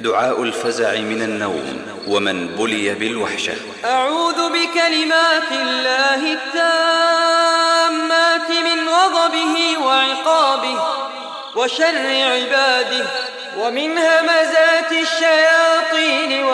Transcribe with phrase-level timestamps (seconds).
[0.00, 3.52] دعاء الفزع من النوم ومن بلي بالوحشة.
[3.84, 7.70] أعوذ بكلمات الله التامات
[8.50, 10.82] من غضبه وعقابه
[11.56, 13.06] وشر عباده
[13.58, 16.44] ومن همزات الشياطين